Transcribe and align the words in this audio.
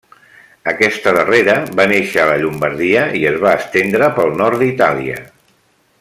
Aquesta 0.69 1.11
darrera 1.17 1.57
va 1.81 1.85
néixer 1.91 2.23
a 2.23 2.25
la 2.31 2.39
Llombardia 2.45 3.03
i 3.21 3.23
es 3.35 3.41
va 3.47 3.53
estendre 3.61 4.09
pel 4.17 4.33
nord 4.43 4.63
d'Itàlia. 4.63 5.21